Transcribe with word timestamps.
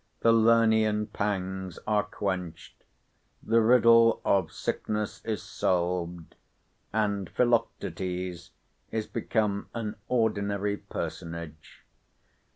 The 0.21 0.31
Lernean 0.33 1.05
pangs 1.13 1.77
are 1.85 2.01
quenched. 2.01 2.85
The 3.43 3.61
riddle 3.61 4.19
of 4.25 4.51
sickness 4.51 5.21
is 5.23 5.43
solved; 5.43 6.33
and 6.91 7.29
Philoctetes 7.29 8.49
is 8.89 9.05
become 9.05 9.69
an 9.75 9.95
ordinary 10.07 10.77
personage. 10.77 11.85